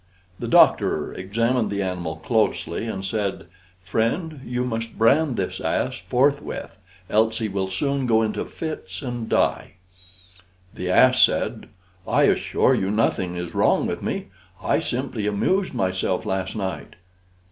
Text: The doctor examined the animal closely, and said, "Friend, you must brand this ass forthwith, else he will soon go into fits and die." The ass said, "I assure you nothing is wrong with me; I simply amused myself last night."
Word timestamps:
The 0.39 0.47
doctor 0.47 1.13
examined 1.13 1.69
the 1.69 1.83
animal 1.83 2.15
closely, 2.15 2.87
and 2.87 3.05
said, 3.05 3.45
"Friend, 3.83 4.41
you 4.43 4.65
must 4.65 4.97
brand 4.97 5.37
this 5.37 5.59
ass 5.61 5.99
forthwith, 5.99 6.79
else 7.07 7.37
he 7.37 7.47
will 7.47 7.67
soon 7.67 8.07
go 8.07 8.23
into 8.23 8.43
fits 8.45 9.03
and 9.03 9.29
die." 9.29 9.73
The 10.73 10.89
ass 10.89 11.21
said, 11.21 11.69
"I 12.07 12.23
assure 12.23 12.73
you 12.73 12.89
nothing 12.89 13.35
is 13.37 13.53
wrong 13.53 13.85
with 13.85 14.01
me; 14.01 14.29
I 14.63 14.79
simply 14.79 15.27
amused 15.27 15.75
myself 15.75 16.25
last 16.25 16.55
night." 16.55 16.95